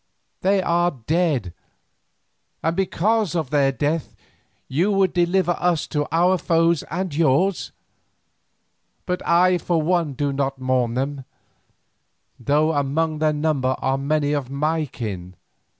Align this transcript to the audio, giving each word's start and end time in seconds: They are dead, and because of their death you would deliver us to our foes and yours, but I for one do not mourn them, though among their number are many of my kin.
They 0.41 0.63
are 0.63 0.89
dead, 1.05 1.53
and 2.63 2.75
because 2.75 3.35
of 3.35 3.51
their 3.51 3.71
death 3.71 4.15
you 4.67 4.91
would 4.91 5.13
deliver 5.13 5.51
us 5.59 5.85
to 5.89 6.07
our 6.11 6.39
foes 6.39 6.81
and 6.89 7.13
yours, 7.13 7.71
but 9.05 9.21
I 9.27 9.59
for 9.59 9.79
one 9.79 10.13
do 10.13 10.33
not 10.33 10.57
mourn 10.57 10.95
them, 10.95 11.23
though 12.39 12.73
among 12.73 13.19
their 13.19 13.31
number 13.31 13.75
are 13.77 13.99
many 13.99 14.33
of 14.33 14.49
my 14.49 14.87
kin. 14.87 15.35